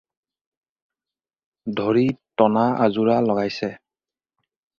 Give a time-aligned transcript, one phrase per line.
[1.81, 2.07] ধৰি
[2.43, 3.71] টনা আজোৰা লগাইছে।